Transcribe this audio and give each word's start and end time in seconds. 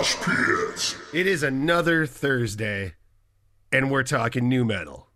Mosh 0.00 0.16
Pit. 0.16 0.96
It 1.12 1.26
is 1.26 1.42
another 1.42 2.06
Thursday, 2.06 2.94
and 3.70 3.90
we're 3.90 4.02
talking 4.02 4.48
nu 4.48 4.64
metal. 4.64 5.08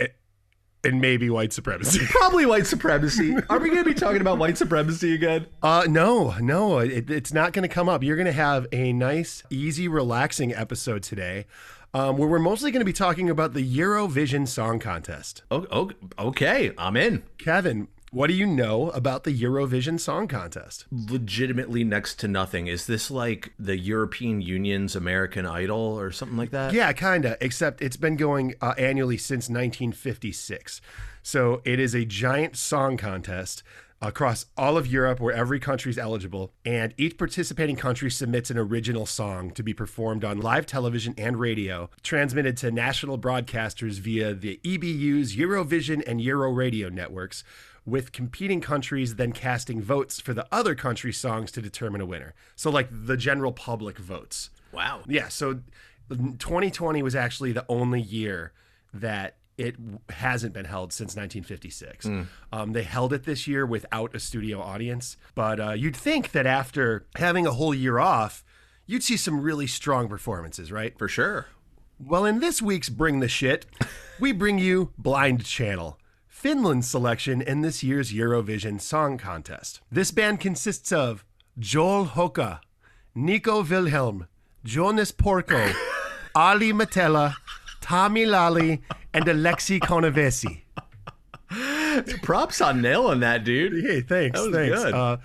A- 0.00 0.08
And 0.82 1.00
maybe 1.00 1.30
white 1.30 1.52
supremacy. 1.52 2.00
Probably 2.10 2.44
white 2.44 2.66
supremacy. 2.66 3.36
Are 3.48 3.60
we 3.60 3.68
going 3.70 3.84
to 3.84 3.88
be 3.88 3.94
talking 3.94 4.20
about 4.20 4.38
white 4.38 4.58
supremacy 4.58 5.14
again? 5.14 5.46
Uh, 5.62 5.86
no, 5.88 6.34
no, 6.40 6.80
it, 6.80 7.10
it's 7.10 7.32
not 7.32 7.52
going 7.52 7.62
to 7.62 7.72
come 7.72 7.88
up. 7.88 8.02
You're 8.02 8.16
going 8.16 8.26
to 8.26 8.32
have 8.32 8.66
a 8.72 8.92
nice, 8.92 9.44
easy, 9.50 9.86
relaxing 9.86 10.52
episode 10.52 11.04
today, 11.04 11.46
um, 11.94 12.16
where 12.18 12.28
we're 12.28 12.40
mostly 12.40 12.72
going 12.72 12.80
to 12.80 12.84
be 12.84 12.92
talking 12.92 13.30
about 13.30 13.52
the 13.54 13.62
Eurovision 13.78 14.48
Song 14.48 14.80
Contest. 14.80 15.44
Oh, 15.48 15.64
oh, 15.70 15.92
okay, 16.18 16.72
I'm 16.76 16.96
in. 16.96 17.22
Kevin, 17.38 17.86
what 18.12 18.26
do 18.26 18.34
you 18.34 18.46
know 18.46 18.90
about 18.90 19.24
the 19.24 19.32
Eurovision 19.32 19.98
Song 19.98 20.28
Contest? 20.28 20.84
Legitimately 20.92 21.82
next 21.82 22.20
to 22.20 22.28
nothing. 22.28 22.66
Is 22.66 22.86
this 22.86 23.10
like 23.10 23.54
the 23.58 23.78
European 23.78 24.42
Union's 24.42 24.94
American 24.94 25.46
Idol 25.46 25.98
or 25.98 26.12
something 26.12 26.36
like 26.36 26.50
that? 26.50 26.74
Yeah, 26.74 26.92
kinda. 26.92 27.38
Except 27.40 27.80
it's 27.80 27.96
been 27.96 28.16
going 28.16 28.54
uh, 28.60 28.74
annually 28.76 29.16
since 29.16 29.48
1956. 29.48 30.82
So 31.22 31.62
it 31.64 31.80
is 31.80 31.94
a 31.94 32.04
giant 32.04 32.56
song 32.56 32.98
contest 32.98 33.62
across 34.02 34.46
all 34.58 34.76
of 34.76 34.86
Europe 34.86 35.20
where 35.20 35.32
every 35.32 35.60
country 35.60 35.88
is 35.88 35.96
eligible, 35.96 36.52
and 36.64 36.92
each 36.98 37.16
participating 37.16 37.76
country 37.76 38.10
submits 38.10 38.50
an 38.50 38.58
original 38.58 39.06
song 39.06 39.52
to 39.52 39.62
be 39.62 39.72
performed 39.72 40.24
on 40.24 40.40
live 40.40 40.66
television 40.66 41.14
and 41.16 41.38
radio, 41.38 41.88
transmitted 42.02 42.56
to 42.58 42.70
national 42.70 43.16
broadcasters 43.16 44.00
via 44.00 44.34
the 44.34 44.60
EBU's 44.64 45.36
Eurovision 45.36 46.02
and 46.06 46.20
Euroradio 46.20 46.92
networks. 46.92 47.44
With 47.84 48.12
competing 48.12 48.60
countries 48.60 49.16
then 49.16 49.32
casting 49.32 49.82
votes 49.82 50.20
for 50.20 50.32
the 50.32 50.46
other 50.52 50.74
country's 50.74 51.18
songs 51.18 51.50
to 51.52 51.62
determine 51.62 52.00
a 52.00 52.06
winner. 52.06 52.34
So, 52.54 52.70
like 52.70 52.88
the 52.90 53.16
general 53.16 53.52
public 53.52 53.98
votes. 53.98 54.50
Wow. 54.72 55.00
Yeah, 55.06 55.28
so 55.28 55.60
2020 56.08 57.02
was 57.02 57.14
actually 57.14 57.52
the 57.52 57.64
only 57.68 58.00
year 58.00 58.52
that 58.94 59.36
it 59.58 59.76
hasn't 60.10 60.54
been 60.54 60.64
held 60.64 60.92
since 60.92 61.14
1956. 61.14 62.06
Um, 62.52 62.72
they 62.72 62.82
held 62.82 63.12
it 63.12 63.24
this 63.24 63.46
year 63.46 63.66
without 63.66 64.14
a 64.14 64.20
studio 64.20 64.60
audience, 64.60 65.16
but 65.34 65.60
uh, 65.60 65.72
you'd 65.72 65.96
think 65.96 66.32
that 66.32 66.46
after 66.46 67.06
having 67.16 67.46
a 67.46 67.52
whole 67.52 67.74
year 67.74 67.98
off, 67.98 68.44
you'd 68.86 69.02
see 69.02 69.16
some 69.16 69.40
really 69.40 69.66
strong 69.66 70.08
performances, 70.08 70.72
right? 70.72 70.96
For 70.98 71.08
sure. 71.08 71.46
Well, 72.04 72.24
in 72.24 72.40
this 72.40 72.60
week's 72.60 72.88
Bring 72.88 73.20
the 73.20 73.28
Shit, 73.28 73.66
we 74.18 74.32
bring 74.32 74.58
you 74.58 74.92
Blind 74.98 75.44
Channel, 75.44 75.98
Finland's 76.42 76.90
selection 76.90 77.40
in 77.40 77.60
this 77.60 77.84
year's 77.84 78.12
Eurovision 78.12 78.80
Song 78.80 79.16
Contest. 79.16 79.80
This 79.92 80.10
band 80.10 80.40
consists 80.40 80.90
of 80.90 81.24
Joel 81.56 82.06
Hokka, 82.06 82.58
Nico 83.14 83.62
Wilhelm, 83.62 84.26
Joonas 84.66 85.12
Porko, 85.12 85.72
Ali 86.34 86.72
Matela, 86.72 87.36
Tommi 87.80 88.26
Lalli, 88.26 88.82
and 89.14 89.24
Alexi 89.26 89.78
Konavesi. 89.78 90.62
Props 92.22 92.60
on 92.60 92.82
nailing 92.82 93.20
that, 93.20 93.44
dude. 93.44 93.84
Hey, 93.84 94.00
thanks. 94.00 94.40
That 94.40 94.46
was 94.46 94.56
thanks. 94.56 94.82
good. 94.82 94.94
Uh, 94.94 95.16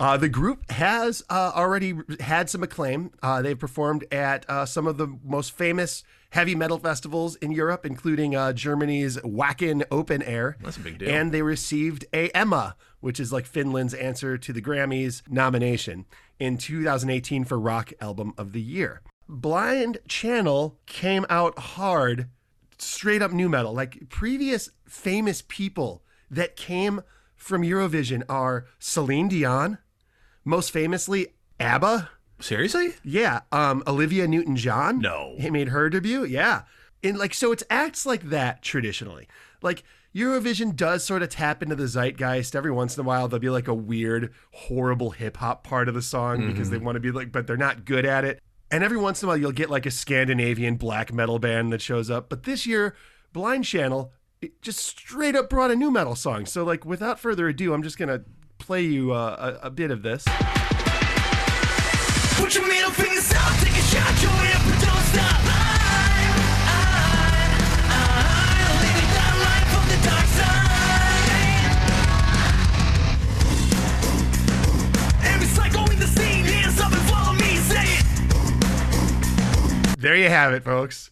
uh, 0.00 0.16
the 0.16 0.28
group 0.28 0.68
has 0.72 1.22
uh, 1.30 1.52
already 1.54 1.94
had 2.18 2.50
some 2.50 2.64
acclaim. 2.64 3.12
Uh, 3.22 3.40
they've 3.42 3.56
performed 3.56 4.12
at 4.12 4.44
uh, 4.50 4.66
some 4.66 4.88
of 4.88 4.96
the 4.96 5.06
most 5.22 5.52
famous 5.52 6.02
heavy 6.34 6.56
metal 6.56 6.78
festivals 6.78 7.36
in 7.36 7.52
Europe, 7.52 7.86
including 7.86 8.34
uh, 8.34 8.52
Germany's 8.52 9.18
Wacken 9.18 9.84
Open 9.92 10.20
Air. 10.20 10.56
That's 10.60 10.76
a 10.76 10.80
big 10.80 10.98
deal. 10.98 11.08
And 11.08 11.30
they 11.30 11.42
received 11.42 12.06
a 12.12 12.28
Emma, 12.30 12.74
which 12.98 13.20
is 13.20 13.32
like 13.32 13.46
Finland's 13.46 13.94
answer 13.94 14.36
to 14.36 14.52
the 14.52 14.60
Grammys 14.60 15.22
nomination 15.30 16.06
in 16.40 16.58
2018 16.58 17.44
for 17.44 17.56
Rock 17.56 17.92
Album 18.00 18.34
of 18.36 18.52
the 18.52 18.60
Year. 18.60 19.00
Blind 19.28 19.98
Channel 20.08 20.76
came 20.86 21.24
out 21.30 21.56
hard, 21.56 22.28
straight 22.78 23.22
up 23.22 23.30
nu 23.30 23.48
metal. 23.48 23.72
Like 23.72 24.08
previous 24.08 24.70
famous 24.88 25.40
people 25.46 26.02
that 26.28 26.56
came 26.56 27.02
from 27.36 27.62
Eurovision 27.62 28.24
are 28.28 28.66
Celine 28.80 29.28
Dion, 29.28 29.78
most 30.44 30.72
famously 30.72 31.28
ABBA. 31.60 32.10
Seriously? 32.44 32.92
Yeah, 33.02 33.40
um, 33.52 33.82
Olivia 33.86 34.28
Newton-John. 34.28 34.98
No. 34.98 35.34
he 35.38 35.48
made 35.48 35.68
her 35.68 35.88
debut. 35.88 36.24
Yeah, 36.24 36.64
and 37.02 37.16
like 37.16 37.32
so, 37.32 37.52
it's 37.52 37.64
acts 37.70 38.04
like 38.04 38.24
that 38.28 38.60
traditionally. 38.60 39.28
Like 39.62 39.82
Eurovision 40.14 40.76
does 40.76 41.02
sort 41.02 41.22
of 41.22 41.30
tap 41.30 41.62
into 41.62 41.74
the 41.74 41.88
zeitgeist 41.88 42.54
every 42.54 42.70
once 42.70 42.98
in 42.98 43.00
a 43.00 43.06
while. 43.06 43.28
There'll 43.28 43.40
be 43.40 43.48
like 43.48 43.66
a 43.66 43.72
weird, 43.72 44.34
horrible 44.52 45.12
hip 45.12 45.38
hop 45.38 45.64
part 45.64 45.88
of 45.88 45.94
the 45.94 46.02
song 46.02 46.46
because 46.46 46.68
they 46.68 46.76
want 46.76 46.96
to 46.96 47.00
be 47.00 47.10
like, 47.10 47.32
but 47.32 47.46
they're 47.46 47.56
not 47.56 47.86
good 47.86 48.04
at 48.04 48.26
it. 48.26 48.42
And 48.70 48.84
every 48.84 48.98
once 48.98 49.22
in 49.22 49.26
a 49.26 49.28
while, 49.30 49.38
you'll 49.38 49.52
get 49.52 49.70
like 49.70 49.86
a 49.86 49.90
Scandinavian 49.90 50.76
black 50.76 51.14
metal 51.14 51.38
band 51.38 51.72
that 51.72 51.80
shows 51.80 52.10
up. 52.10 52.28
But 52.28 52.42
this 52.42 52.66
year, 52.66 52.94
Blind 53.32 53.64
Channel 53.64 54.12
just 54.60 54.80
straight 54.80 55.34
up 55.34 55.48
brought 55.48 55.70
a 55.70 55.76
nu 55.76 55.90
metal 55.90 56.14
song. 56.14 56.44
So, 56.44 56.62
like, 56.62 56.84
without 56.84 57.18
further 57.18 57.48
ado, 57.48 57.72
I'm 57.72 57.82
just 57.82 57.96
gonna 57.96 58.22
play 58.58 58.82
you 58.82 59.12
uh, 59.12 59.58
a, 59.62 59.68
a 59.68 59.70
bit 59.70 59.90
of 59.90 60.02
this. 60.02 60.26
Your 62.54 62.68
middle 62.68 62.90
take 62.92 63.10
a 63.10 63.20
shot, 63.20 64.14
up, 64.14 64.62
don't 64.80 65.04
stop. 65.06 65.44
There 79.98 80.16
you 80.16 80.28
have 80.28 80.52
it, 80.52 80.62
folks. 80.62 81.10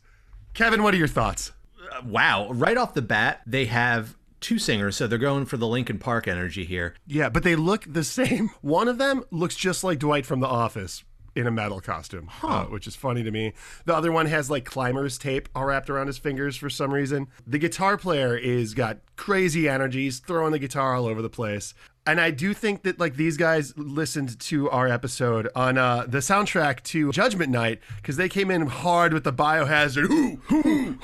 Kevin, 0.55 0.83
what 0.83 0.95
are 0.95 0.99
your 0.99 1.09
thoughts? 1.09 1.51
Uh, 1.91 2.03
wow. 2.05 2.53
Right 2.53 2.77
off 2.77 2.95
the 2.95 3.03
bat, 3.03 3.41
they 3.47 3.65
have 3.65 4.17
two 4.41 4.59
singers, 4.59 4.97
so 4.97 5.07
they're 5.07 5.19
going 5.19 5.47
for 5.47 5.57
the 5.57 5.67
Linkin 5.67 5.99
Park 5.99 6.29
energy 6.29 6.65
here. 6.67 6.95
Yeah, 7.07 7.31
but 7.31 7.43
they 7.43 7.57
look 7.57 7.85
the 7.87 8.05
same. 8.05 8.51
One 8.61 8.87
of 8.87 8.99
them 8.99 9.25
looks 9.31 9.57
just 9.57 9.83
like 9.83 9.99
Dwight 9.99 10.27
from 10.27 10.41
The 10.41 10.47
Office 10.47 11.03
in 11.34 11.47
a 11.47 11.50
metal 11.50 11.81
costume, 11.81 12.31
uh, 12.43 12.65
which 12.65 12.87
is 12.87 12.94
funny 12.94 13.22
to 13.22 13.31
me. 13.31 13.53
The 13.84 13.94
other 13.94 14.12
one 14.12 14.26
has 14.26 14.50
like 14.50 14.65
climber's 14.65 15.19
tape 15.19 15.48
all 15.54 15.65
wrapped 15.66 15.88
around 15.88 16.09
his 16.09 16.19
fingers 16.19 16.56
for 16.56 16.69
some 16.69 16.93
reason. 16.93 17.28
The 17.47 17.59
guitar 17.59 17.97
player 17.97 18.37
is 18.37 18.75
got 18.75 18.98
crazy 19.16 19.69
energies, 19.69 20.19
throwing 20.19 20.53
the 20.53 20.59
guitar 20.59 20.94
all 20.94 21.06
over 21.06 21.22
the 21.22 21.31
place. 21.31 21.75
And 22.04 22.20
I 22.20 22.32
do 22.32 22.53
think 22.53 22.82
that 22.82 22.98
like 22.98 23.16
these 23.16 23.37
guys 23.37 23.76
listened 23.76 24.38
to 24.41 24.69
our 24.70 24.88
episode 24.88 25.48
on 25.54 25.78
uh, 25.78 26.04
the 26.06 26.19
soundtrack 26.19 26.82
to 26.84 27.12
Judgment 27.12 27.50
Night 27.50 27.81
because 27.97 28.16
they 28.16 28.28
came 28.28 28.50
in 28.50 28.66
hard 28.66 29.12
with 29.12 29.25
the 29.25 29.32
Biohazard. 29.32 30.10
Ooh, 30.10 30.41
ooh, 30.53 30.99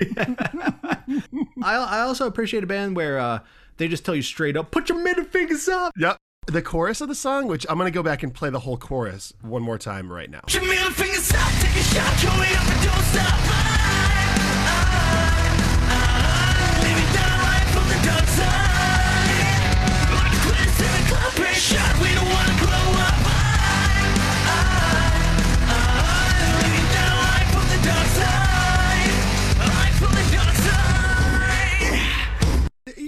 I, 1.62 1.76
I 1.76 2.00
also 2.00 2.26
appreciate 2.26 2.64
a 2.64 2.66
band 2.66 2.96
where 2.96 3.18
uh, 3.18 3.40
they 3.76 3.86
just 3.88 4.04
tell 4.04 4.14
you 4.14 4.22
straight 4.22 4.56
up, 4.56 4.70
put 4.70 4.88
your 4.88 4.98
middle 4.98 5.24
fingers 5.24 5.68
up. 5.68 5.92
Yep. 5.98 6.16
The 6.46 6.62
chorus 6.62 7.00
of 7.00 7.08
the 7.08 7.14
song, 7.14 7.46
which 7.46 7.64
I'm 7.68 7.78
gonna 7.78 7.90
go 7.90 8.02
back 8.02 8.22
and 8.22 8.34
play 8.34 8.50
the 8.50 8.60
whole 8.60 8.76
chorus 8.76 9.32
one 9.40 9.62
more 9.62 9.78
time 9.78 10.10
right 10.10 10.28
now. 10.28 10.40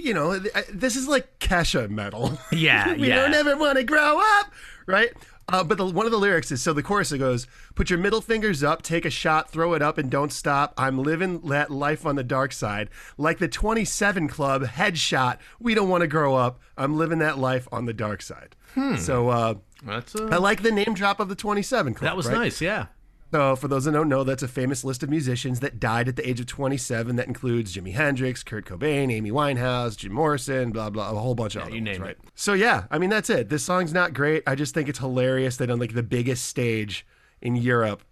You 0.03 0.13
know, 0.13 0.37
this 0.37 0.95
is 0.95 1.07
like 1.07 1.39
Kesha 1.39 1.89
metal. 1.89 2.37
Yeah, 2.51 2.93
we 2.95 3.07
yeah. 3.07 3.15
don't 3.15 3.33
ever 3.33 3.57
want 3.57 3.77
to 3.77 3.83
grow 3.83 4.19
up, 4.39 4.51
right? 4.85 5.11
Uh, 5.49 5.63
but 5.63 5.77
the, 5.77 5.85
one 5.85 6.05
of 6.05 6.11
the 6.11 6.17
lyrics 6.17 6.51
is 6.51 6.61
so 6.61 6.71
the 6.71 6.83
chorus 6.83 7.11
it 7.11 7.17
goes, 7.17 7.47
"Put 7.75 7.89
your 7.89 7.99
middle 7.99 8.21
fingers 8.21 8.63
up, 8.63 8.81
take 8.81 9.05
a 9.05 9.09
shot, 9.09 9.49
throw 9.51 9.73
it 9.73 9.81
up, 9.81 9.97
and 9.97 10.09
don't 10.09 10.31
stop. 10.31 10.73
I'm 10.77 10.99
living 11.01 11.39
that 11.49 11.69
life 11.71 12.05
on 12.05 12.15
the 12.15 12.23
dark 12.23 12.53
side, 12.53 12.89
like 13.17 13.39
the 13.39 13.47
27 13.47 14.27
Club 14.27 14.63
headshot. 14.63 15.39
We 15.59 15.73
don't 15.73 15.89
want 15.89 16.01
to 16.01 16.07
grow 16.07 16.35
up. 16.35 16.59
I'm 16.77 16.95
living 16.97 17.19
that 17.19 17.37
life 17.39 17.67
on 17.71 17.85
the 17.85 17.93
dark 17.93 18.21
side." 18.21 18.55
So 18.97 19.29
uh, 19.29 19.55
That's 19.85 20.15
I 20.15 20.37
like 20.37 20.63
the 20.63 20.71
name 20.71 20.93
drop 20.95 21.19
of 21.19 21.29
the 21.29 21.35
27 21.35 21.93
Club. 21.93 22.09
that 22.09 22.17
was 22.17 22.27
right? 22.27 22.35
nice, 22.37 22.59
yeah. 22.61 22.87
So, 23.33 23.55
for 23.55 23.67
those 23.67 23.85
that 23.85 23.93
don't 23.93 24.09
know, 24.09 24.23
that's 24.23 24.43
a 24.43 24.47
famous 24.47 24.83
list 24.83 25.01
of 25.01 25.09
musicians 25.09 25.59
that 25.61 25.79
died 25.79 26.07
at 26.07 26.17
the 26.17 26.29
age 26.29 26.39
of 26.39 26.45
27. 26.45 27.15
That 27.15 27.25
includes 27.25 27.75
Jimi 27.75 27.91
Hendrix, 27.91 28.43
Kurt 28.43 28.63
Cobain, 28.63 29.11
Amy 29.11 29.31
Winehouse, 29.31 29.97
Jim 29.97 30.13
Morrison, 30.13 30.69
blah 30.69 30.91
blah, 30.91 31.09
a 31.09 31.15
whole 31.15 31.33
bunch 31.33 31.55
of 31.55 31.63
other 31.63 31.71
you 31.71 31.77
ones, 31.77 31.97
name 31.97 32.01
right? 32.03 32.11
it. 32.11 32.19
So 32.35 32.53
yeah, 32.53 32.83
I 32.91 32.99
mean 32.99 33.09
that's 33.09 33.31
it. 33.31 33.49
This 33.49 33.63
song's 33.63 33.91
not 33.91 34.13
great. 34.13 34.43
I 34.45 34.53
just 34.53 34.75
think 34.75 34.87
it's 34.87 34.99
hilarious 34.99 35.57
that 35.57 35.71
on 35.71 35.79
like 35.79 35.95
the 35.95 36.03
biggest 36.03 36.45
stage 36.45 37.07
in 37.41 37.55
Europe, 37.55 38.03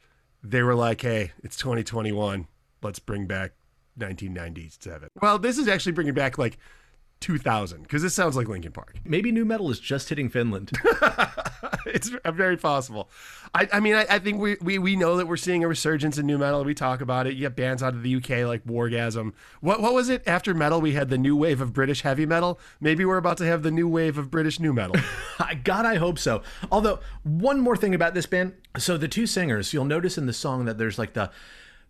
they 0.42 0.64
were 0.64 0.74
like, 0.74 1.02
"Hey, 1.02 1.34
it's 1.44 1.56
2021. 1.56 2.48
Let's 2.82 2.98
bring 2.98 3.28
back 3.28 3.52
1997." 3.98 5.10
Well, 5.22 5.38
this 5.38 5.60
is 5.60 5.68
actually 5.68 5.92
bringing 5.92 6.16
back 6.16 6.40
like 6.40 6.58
2000 7.20 7.84
because 7.84 8.02
this 8.02 8.16
sounds 8.16 8.36
like 8.36 8.48
Linkin 8.48 8.72
Park. 8.72 8.96
Maybe 9.06 9.32
nu 9.32 9.46
metal 9.46 9.70
is 9.70 9.80
just 9.80 10.10
hitting 10.10 10.30
Finland. 10.30 10.72
it's 11.94 12.12
very 12.34 12.58
possible. 12.58 13.10
I, 13.54 13.68
I 13.74 13.80
mean, 13.80 13.96
I, 13.96 14.06
I 14.10 14.20
think 14.20 14.40
we, 14.40 14.58
we 14.62 14.78
we 14.78 14.96
know 14.96 15.18
that 15.18 15.28
we're 15.28 15.38
seeing 15.38 15.64
a 15.64 15.68
resurgence 15.68 16.18
in 16.18 16.26
nu 16.26 16.38
metal. 16.38 16.64
We 16.64 16.74
talk 16.74 17.02
about 17.02 17.28
it. 17.28 17.36
You 17.36 17.44
have 17.46 17.56
bands 17.56 17.84
out 17.84 17.94
of 17.94 18.04
the 18.04 18.16
UK 18.16 18.46
like 18.48 18.64
Wargasm. 18.66 19.34
What 19.60 19.82
what 19.82 19.94
was 19.94 20.10
it? 20.10 20.24
After 20.26 20.54
metal, 20.54 20.80
we 20.80 20.94
had 20.94 21.10
the 21.10 21.18
new 21.18 21.36
wave 21.36 21.60
of 21.62 21.74
British 21.74 22.02
heavy 22.02 22.26
metal. 22.26 22.60
Maybe 22.80 23.04
we're 23.04 23.18
about 23.18 23.38
to 23.38 23.46
have 23.46 23.64
the 23.64 23.72
new 23.72 23.88
wave 23.88 24.18
of 24.18 24.32
British 24.32 24.60
nu 24.60 24.74
metal. 24.74 24.96
God, 25.64 25.86
I 25.86 25.96
hope 25.96 26.18
so. 26.18 26.42
Although, 26.72 27.00
one 27.24 27.60
more 27.60 27.76
thing 27.76 27.94
about 27.94 28.14
this 28.14 28.26
band. 28.26 28.54
So, 28.78 28.98
the 28.98 29.08
two 29.08 29.28
singers, 29.28 29.74
you'll 29.74 29.86
notice 29.86 30.18
in 30.18 30.28
the 30.28 30.34
song 30.34 30.66
that 30.66 30.78
there's 30.78 30.98
like 30.98 31.14
the 31.14 31.32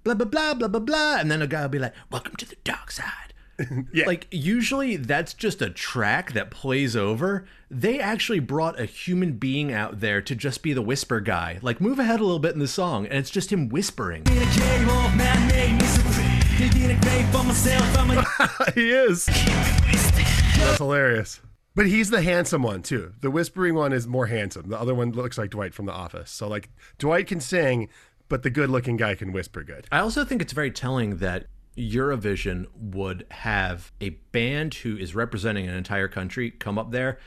blah, 0.04 0.16
blah, 0.16 0.26
blah, 0.26 0.54
blah, 0.56 0.68
blah, 0.68 0.80
blah. 0.80 1.18
And 1.18 1.30
then 1.30 1.42
a 1.42 1.48
guy 1.48 1.62
will 1.62 1.70
be 1.70 1.80
like, 1.80 1.94
Welcome 2.12 2.36
to 2.38 2.50
the 2.50 2.58
dark 2.64 2.92
side. 2.92 3.34
Yeah. 3.94 4.06
Like, 4.06 4.28
usually 4.32 4.96
that's 4.96 5.34
just 5.34 5.62
a 5.62 5.70
track 5.70 6.34
that 6.34 6.50
plays 6.52 6.96
over. 6.96 7.46
They 7.70 8.00
actually 8.00 8.40
brought 8.40 8.80
a 8.80 8.86
human 8.86 9.34
being 9.34 9.74
out 9.74 10.00
there 10.00 10.22
to 10.22 10.36
just 10.36 10.64
be 10.64 10.74
the 10.74 10.82
whisper 10.82 11.20
guy. 11.20 11.60
Like, 11.62 11.82
move 11.82 12.00
ahead 12.00 12.20
a 12.20 12.24
little 12.24 12.40
bit 12.40 12.54
in 12.54 12.60
the 12.60 12.68
song, 12.68 13.06
and 13.06 13.16
it's 13.16 13.30
just 13.30 13.52
him 13.52 13.70
whispering. 13.70 14.24
In 14.28 14.38
a 14.38 14.46
cave 14.46 14.88
of 14.88 15.16
man-made 15.16 15.82
misery. 15.82 16.40
Digging 16.58 16.92
a 16.92 17.02
grave 17.02 17.28
for 17.30 17.44
myself. 17.44 17.98
I'm 17.98 18.12
a 18.12 18.72
he 18.76 18.92
is. 18.92 19.26
That's 19.26 20.78
hilarious. 20.78 21.42
But 21.74 21.88
he's 21.88 22.10
the 22.10 22.22
handsome 22.22 22.64
one 22.64 22.82
too. 22.82 23.14
The 23.22 23.32
whispering 23.32 23.76
one 23.76 23.94
is 23.94 24.06
more 24.08 24.28
handsome. 24.28 24.70
The 24.70 24.80
other 24.80 24.94
one 24.94 25.12
looks 25.12 25.38
like 25.38 25.52
Dwight 25.52 25.74
from 25.74 25.86
The 25.86 25.94
Office. 25.94 26.30
So 26.30 26.48
like 26.48 26.70
Dwight 27.00 27.28
can 27.28 27.40
sing, 27.40 27.90
but 28.28 28.44
the 28.44 28.50
good-looking 28.50 28.98
guy 28.98 29.16
can 29.16 29.32
whisper 29.32 29.64
good. 29.64 29.88
I 29.92 30.00
also 30.00 30.26
think 30.26 30.42
it's 30.42 30.54
very 30.54 30.72
telling 30.72 31.18
that 31.18 31.48
Eurovision 31.90 32.68
would 32.76 33.26
have 33.32 33.92
a 34.02 34.10
band 34.32 34.76
who 34.76 34.98
is 34.98 35.16
representing 35.16 35.68
an 35.68 35.76
entire 35.76 36.08
country 36.08 36.52
come 36.52 36.78
up 36.78 36.92
there 36.92 37.18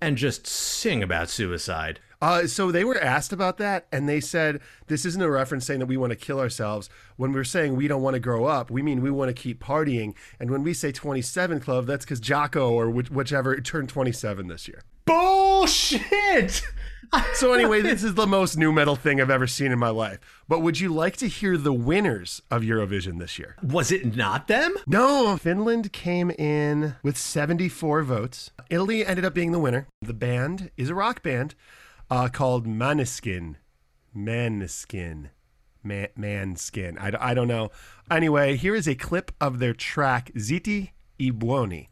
and 0.00 0.16
just 0.16 0.46
sing 0.46 1.02
about 1.02 1.30
suicide. 1.30 2.00
Uh, 2.20 2.46
so 2.46 2.72
they 2.72 2.84
were 2.84 2.98
asked 2.98 3.32
about 3.32 3.58
that, 3.58 3.86
and 3.92 4.08
they 4.08 4.20
said 4.20 4.60
this 4.86 5.04
isn't 5.04 5.20
a 5.20 5.30
reference 5.30 5.66
saying 5.66 5.80
that 5.80 5.86
we 5.86 5.96
want 5.96 6.10
to 6.10 6.16
kill 6.16 6.40
ourselves. 6.40 6.88
When 7.16 7.32
we're 7.32 7.44
saying 7.44 7.76
we 7.76 7.88
don't 7.88 8.02
want 8.02 8.14
to 8.14 8.20
grow 8.20 8.46
up, 8.46 8.70
we 8.70 8.82
mean 8.82 9.02
we 9.02 9.10
want 9.10 9.28
to 9.28 9.34
keep 9.34 9.62
partying. 9.62 10.14
And 10.40 10.50
when 10.50 10.62
we 10.62 10.72
say 10.72 10.90
27 10.90 11.60
Club, 11.60 11.86
that's 11.86 12.04
because 12.04 12.20
Jocko 12.20 12.70
or 12.70 12.88
which, 12.88 13.10
whichever 13.10 13.60
turned 13.60 13.90
27 13.90 14.46
this 14.46 14.68
year. 14.68 14.82
Bullshit! 15.04 16.62
So 17.34 17.52
anyway, 17.52 17.82
this 17.82 18.04
is 18.04 18.14
the 18.14 18.26
most 18.26 18.56
nu 18.56 18.72
metal 18.72 18.96
thing 18.96 19.20
I've 19.20 19.30
ever 19.30 19.46
seen 19.46 19.72
in 19.72 19.78
my 19.78 19.88
life. 19.88 20.20
But 20.48 20.60
would 20.60 20.78
you 20.78 20.94
like 20.94 21.16
to 21.16 21.26
hear 21.26 21.56
the 21.56 21.72
winners 21.72 22.40
of 22.50 22.62
Eurovision 22.62 23.18
this 23.18 23.38
year? 23.38 23.56
Was 23.62 23.90
it 23.90 24.16
not 24.16 24.46
them? 24.46 24.74
No, 24.86 25.36
Finland 25.36 25.92
came 25.92 26.30
in 26.30 26.94
with 27.02 27.18
74 27.18 28.02
votes. 28.04 28.50
Italy 28.70 29.04
ended 29.04 29.24
up 29.24 29.34
being 29.34 29.52
the 29.52 29.58
winner. 29.58 29.88
The 30.00 30.14
band 30.14 30.70
is 30.76 30.90
a 30.90 30.94
rock 30.94 31.22
band 31.22 31.54
uh, 32.10 32.28
called 32.28 32.66
Maneskin. 32.66 33.56
Maneskin. 34.16 35.30
Man, 35.82 36.08
Manskin. 36.18 36.96
I, 37.00 37.10
d- 37.10 37.18
I 37.20 37.34
don't 37.34 37.48
know. 37.48 37.70
Anyway, 38.10 38.56
here 38.56 38.74
is 38.74 38.88
a 38.88 38.94
clip 38.94 39.32
of 39.40 39.58
their 39.58 39.74
track 39.74 40.30
Ziti 40.36 40.90
i 41.20 41.30
Buoni. 41.30 41.90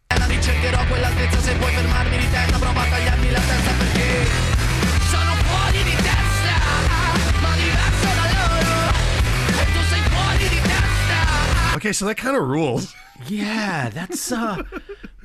Okay, 11.83 11.93
so 11.93 12.05
that 12.05 12.15
kind 12.17 12.37
of 12.37 12.45
rules. 12.47 12.95
Yeah, 13.27 13.89
that's 13.89 14.31
uh 14.31 14.63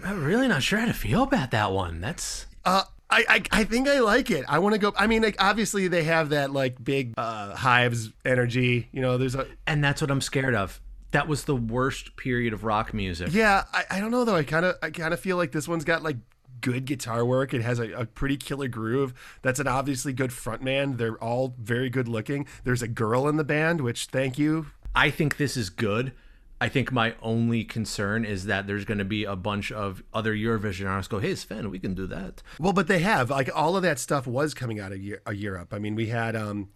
I'm 0.03 0.23
really 0.23 0.47
not 0.47 0.63
sure 0.63 0.79
how 0.79 0.87
to 0.87 0.93
feel 0.93 1.21
about 1.21 1.51
that 1.51 1.71
one. 1.71 2.01
That's 2.01 2.47
Uh, 2.65 2.81
I, 3.11 3.25
I 3.29 3.59
I 3.59 3.63
think 3.63 3.87
I 3.87 3.99
like 3.99 4.31
it. 4.31 4.43
I 4.49 4.57
want 4.57 4.73
to 4.73 4.79
go. 4.79 4.91
I 4.97 5.05
mean, 5.05 5.21
like 5.21 5.35
obviously 5.37 5.87
they 5.87 6.05
have 6.05 6.29
that 6.29 6.51
like 6.51 6.83
big 6.83 7.13
uh, 7.15 7.55
Hives 7.55 8.11
energy. 8.25 8.89
You 8.91 9.03
know, 9.03 9.19
there's 9.19 9.35
a 9.35 9.45
and 9.67 9.83
that's 9.83 10.01
what 10.01 10.09
I'm 10.09 10.19
scared 10.19 10.55
of. 10.55 10.81
That 11.11 11.27
was 11.27 11.43
the 11.43 11.55
worst 11.55 12.17
period 12.17 12.53
of 12.53 12.63
rock 12.63 12.91
music. 12.91 13.29
Yeah, 13.33 13.65
I, 13.71 13.83
I 13.91 13.99
don't 13.99 14.09
know 14.09 14.25
though. 14.25 14.35
I 14.35 14.41
kind 14.41 14.65
of 14.65 14.77
I 14.81 14.89
kind 14.89 15.13
of 15.13 15.19
feel 15.19 15.37
like 15.37 15.51
this 15.51 15.67
one's 15.67 15.85
got 15.85 16.01
like 16.01 16.17
good 16.59 16.85
guitar 16.85 17.23
work. 17.23 17.53
It 17.53 17.61
has 17.61 17.77
a, 17.77 17.91
a 17.91 18.05
pretty 18.07 18.35
killer 18.35 18.67
groove. 18.67 19.13
That's 19.43 19.59
an 19.59 19.67
obviously 19.67 20.11
good 20.11 20.31
frontman. 20.31 20.97
They're 20.97 21.23
all 21.23 21.53
very 21.59 21.91
good 21.91 22.07
looking. 22.07 22.47
There's 22.63 22.81
a 22.81 22.87
girl 22.87 23.27
in 23.27 23.35
the 23.35 23.43
band, 23.43 23.81
which 23.81 24.07
thank 24.07 24.39
you. 24.39 24.65
I 24.95 25.11
think 25.11 25.37
this 25.37 25.55
is 25.55 25.69
good. 25.69 26.13
I 26.59 26.69
think 26.69 26.91
my 26.91 27.13
only 27.21 27.63
concern 27.63 28.25
is 28.25 28.45
that 28.45 28.65
there's 28.65 28.85
going 28.85 28.97
to 28.97 29.05
be 29.05 29.23
a 29.25 29.35
bunch 29.35 29.71
of 29.71 30.01
other 30.13 30.33
Eurovision 30.33 30.89
artists 30.89 31.09
go, 31.09 31.19
"Hey, 31.19 31.35
Sven, 31.35 31.69
we 31.69 31.79
can 31.79 31.93
do 31.93 32.07
that." 32.07 32.41
Well, 32.59 32.73
but 32.73 32.87
they 32.87 32.99
have 32.99 33.29
like 33.29 33.49
all 33.53 33.75
of 33.75 33.83
that 33.83 33.99
stuff 33.99 34.25
was 34.25 34.53
coming 34.53 34.79
out 34.79 34.91
of 34.91 34.99
Europe. 35.35 35.73
I 35.73 35.79
mean, 35.79 35.93
we 35.95 36.07
had 36.07 36.35
um 36.35 36.69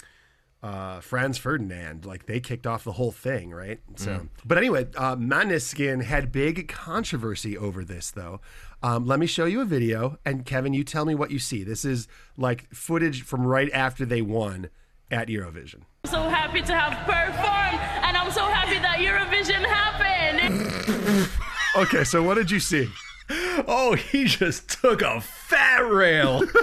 uh 0.62 1.00
Franz 1.00 1.40
Ferdinand, 1.40 2.06
like 2.06 2.28
they 2.28 2.40
kicked 2.40 2.68
off 2.68 2.84
the 2.84 2.92
whole 2.92 3.12
thing, 3.12 3.50
right? 3.52 3.80
So, 3.96 4.28
but 4.46 4.60
anyway, 4.60 4.88
uh 4.96 5.16
Maneskin 5.16 6.04
had 6.04 6.32
big 6.32 6.68
controversy 6.68 7.58
over 7.58 7.84
this 7.84 8.12
though. 8.12 8.40
Um, 8.84 9.06
let 9.06 9.20
me 9.20 9.26
show 9.28 9.46
you 9.46 9.62
a 9.62 9.66
video, 9.66 10.18
and 10.26 10.46
Kevin, 10.46 10.74
you 10.74 10.84
tell 10.84 11.06
me 11.06 11.14
what 11.16 11.30
you 11.32 11.40
see. 11.40 11.64
This 11.64 11.86
is 11.86 12.08
like 12.38 12.68
footage 12.74 13.24
from 13.24 13.46
right 13.46 13.72
after 13.74 14.06
they 14.06 14.22
won 14.22 14.70
at 15.12 15.28
Eurovision. 15.28 15.82
So 16.12 16.28
happy 16.28 16.62
to 16.62 16.74
have 16.74 17.06
performed, 17.06 17.80
and 18.06 18.18
I'm 18.18 18.32
so 18.32 18.44
happy 18.46 18.80
that 18.80 18.98
Eurovision 19.00 19.64
happened. 19.66 21.30
Okay, 21.78 22.04
so 22.04 22.22
what 22.22 22.36
did 22.36 22.52
you 22.52 22.60
see? 22.60 22.90
Oh, 23.66 23.96
he 23.96 24.26
just 24.26 24.70
took 24.82 25.02
a 25.02 25.22
fat 25.22 25.80
rail. 25.80 26.44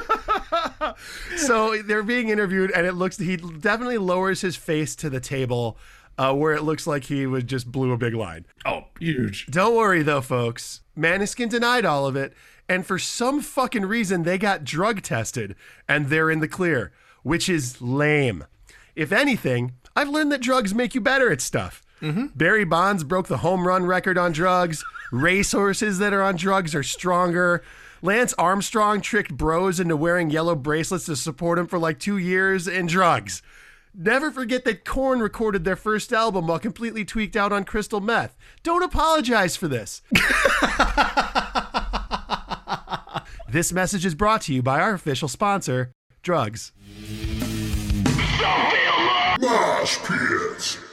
So 1.36 1.80
they're 1.82 2.02
being 2.02 2.28
interviewed, 2.28 2.70
and 2.72 2.86
it 2.86 2.92
looks 2.92 3.16
he 3.18 3.36
definitely 3.36 3.98
lowers 3.98 4.40
his 4.40 4.56
face 4.56 4.94
to 4.96 5.08
the 5.08 5.20
table, 5.20 5.78
uh, 6.18 6.34
where 6.34 6.52
it 6.52 6.62
looks 6.62 6.86
like 6.86 7.04
he 7.04 7.26
would 7.26 7.46
just 7.46 7.70
blew 7.70 7.92
a 7.92 7.96
big 7.96 8.14
line. 8.14 8.44
oh, 8.66 8.84
huge. 8.98 9.46
Don't 9.46 9.74
worry 9.76 10.02
though, 10.02 10.20
folks. 10.20 10.80
Maneskin 10.96 11.48
denied 11.48 11.84
all 11.84 12.06
of 12.06 12.16
it, 12.16 12.34
and 12.68 12.84
for 12.84 12.98
some 12.98 13.40
fucking 13.40 13.86
reason 13.86 14.24
they 14.24 14.36
got 14.38 14.64
drug 14.64 15.02
tested, 15.02 15.54
and 15.88 16.08
they're 16.08 16.30
in 16.30 16.40
the 16.40 16.48
clear, 16.48 16.92
which 17.22 17.48
is 17.48 17.80
lame. 17.80 18.44
If 18.98 19.12
anything, 19.12 19.72
I've 19.94 20.08
learned 20.08 20.32
that 20.32 20.42
drugs 20.42 20.74
make 20.74 20.92
you 20.92 21.00
better 21.00 21.30
at 21.30 21.40
stuff. 21.40 21.84
Mm-hmm. 22.02 22.26
Barry 22.34 22.64
Bonds 22.64 23.04
broke 23.04 23.28
the 23.28 23.36
home 23.36 23.64
run 23.64 23.86
record 23.86 24.18
on 24.18 24.32
drugs. 24.32 24.84
Racehorses 25.12 26.00
that 26.00 26.12
are 26.12 26.20
on 26.20 26.34
drugs 26.34 26.74
are 26.74 26.82
stronger. 26.82 27.62
Lance 28.02 28.34
Armstrong 28.36 29.00
tricked 29.00 29.36
bros 29.36 29.78
into 29.78 29.96
wearing 29.96 30.30
yellow 30.30 30.56
bracelets 30.56 31.06
to 31.06 31.14
support 31.14 31.60
him 31.60 31.68
for 31.68 31.78
like 31.78 32.00
two 32.00 32.18
years 32.18 32.66
in 32.66 32.86
drugs. 32.86 33.40
Never 33.94 34.32
forget 34.32 34.64
that 34.64 34.84
Korn 34.84 35.20
recorded 35.20 35.64
their 35.64 35.76
first 35.76 36.12
album 36.12 36.48
while 36.48 36.58
completely 36.58 37.04
tweaked 37.04 37.36
out 37.36 37.52
on 37.52 37.62
crystal 37.62 38.00
meth. 38.00 38.36
Don't 38.64 38.82
apologize 38.82 39.56
for 39.56 39.68
this. 39.68 40.02
this 43.48 43.72
message 43.72 44.04
is 44.04 44.16
brought 44.16 44.40
to 44.42 44.52
you 44.52 44.60
by 44.60 44.80
our 44.80 44.94
official 44.94 45.28
sponsor, 45.28 45.92
Drugs. 46.24 46.72
Pits. 49.96 50.87